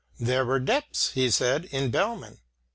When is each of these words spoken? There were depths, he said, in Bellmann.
There 0.19 0.47
were 0.47 0.59
depths, 0.59 1.11
he 1.11 1.29
said, 1.29 1.65
in 1.65 1.91
Bellmann. 1.91 2.39